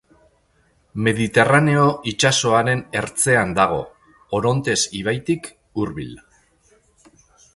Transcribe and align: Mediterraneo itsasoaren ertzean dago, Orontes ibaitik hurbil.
Mediterraneo 1.07 1.83
itsasoaren 2.11 2.81
ertzean 3.03 3.53
dago, 3.59 3.79
Orontes 4.39 4.77
ibaitik 5.01 5.51
hurbil. 5.83 6.19